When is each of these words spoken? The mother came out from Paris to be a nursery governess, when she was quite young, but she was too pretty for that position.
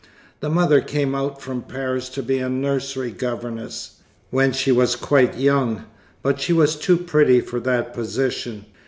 The 0.39 0.49
mother 0.49 0.81
came 0.81 1.13
out 1.13 1.43
from 1.43 1.61
Paris 1.61 2.09
to 2.09 2.23
be 2.23 2.39
a 2.39 2.49
nursery 2.49 3.11
governess, 3.11 3.97
when 4.31 4.51
she 4.51 4.71
was 4.71 4.95
quite 4.95 5.37
young, 5.37 5.85
but 6.23 6.41
she 6.41 6.53
was 6.53 6.75
too 6.75 6.97
pretty 6.97 7.39
for 7.39 7.59
that 7.59 7.93
position. 7.93 8.65